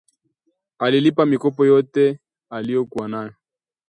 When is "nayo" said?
3.07-3.33